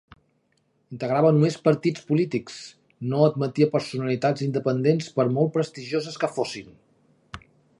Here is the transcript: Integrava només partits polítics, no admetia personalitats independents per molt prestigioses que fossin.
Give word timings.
Integrava 0.95 1.29
només 1.35 1.57
partits 1.67 2.07
polítics, 2.07 2.57
no 3.11 3.21
admetia 3.27 3.69
personalitats 3.75 4.45
independents 4.49 5.13
per 5.19 5.27
molt 5.37 5.53
prestigioses 5.59 6.19
que 6.25 6.35
fossin. 6.39 6.75